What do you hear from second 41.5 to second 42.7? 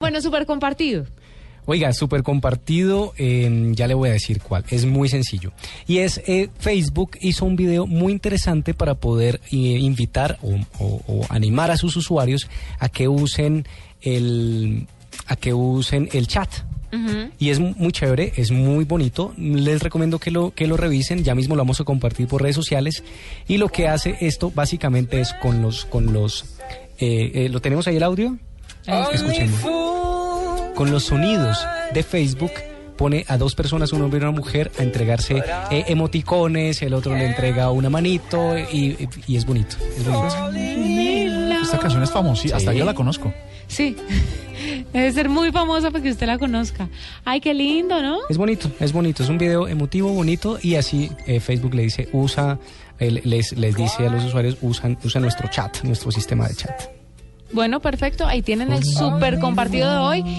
Esta canción es famosa,